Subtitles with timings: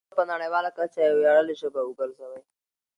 [0.03, 2.41] پښتو ژبه په نړیواله کچه یوه ویاړلې ژبه وګرځوئ.